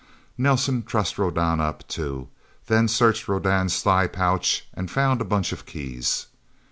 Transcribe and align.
Nelsen 0.35 0.81
trussed 0.81 1.19
Rodan 1.19 1.59
up, 1.61 1.87
too, 1.87 2.27
then 2.65 2.87
searched 2.87 3.27
Rodan's 3.27 3.83
thigh 3.83 4.07
pouch 4.07 4.67
and 4.73 4.89
found 4.89 5.21
a 5.21 5.23
bunch 5.23 5.51
of 5.51 5.67
keys. 5.67 6.25